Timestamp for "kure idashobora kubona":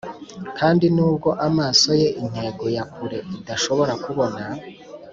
2.93-4.43